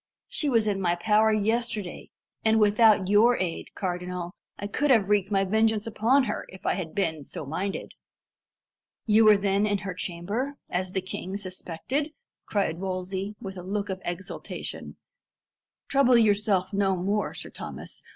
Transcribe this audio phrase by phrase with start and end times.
[0.27, 2.09] She was in my power yesterday,
[2.43, 6.73] and without your aid, cardinal, I could have wreaked my vengeance upon her, if I
[6.73, 7.91] had been so minded."
[9.05, 12.13] "You were then in her chamber, as the king suspected?"
[12.47, 14.95] cried Wolsey, with a look of exultation.
[15.87, 18.01] "Trouble yourself no more, Sir Thomas.